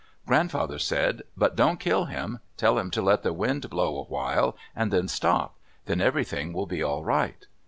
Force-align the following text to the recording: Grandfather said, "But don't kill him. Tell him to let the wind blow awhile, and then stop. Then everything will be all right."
Grandfather 0.25 0.79
said, 0.79 1.21
"But 1.37 1.55
don't 1.55 1.79
kill 1.79 2.05
him. 2.05 2.39
Tell 2.57 2.79
him 2.79 2.89
to 2.89 3.03
let 3.03 3.21
the 3.21 3.33
wind 3.33 3.69
blow 3.69 3.99
awhile, 3.99 4.57
and 4.75 4.91
then 4.91 5.07
stop. 5.07 5.57
Then 5.85 6.01
everything 6.01 6.53
will 6.53 6.65
be 6.65 6.81
all 6.81 7.03
right." 7.03 7.45